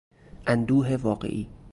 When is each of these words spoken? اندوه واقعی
اندوه 0.47 0.95
واقعی 0.97 1.49